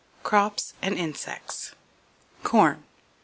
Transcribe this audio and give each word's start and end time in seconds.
Crops 0.23 0.73
And 0.81 0.95
Insects. 0.97 1.73
Corn. 2.41 2.85